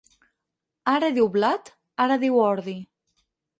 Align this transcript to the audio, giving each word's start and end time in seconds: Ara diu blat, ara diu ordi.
Ara 0.93 1.09
diu 1.19 1.29
blat, 1.37 1.71
ara 2.07 2.19
diu 2.25 2.43
ordi. 2.49 2.77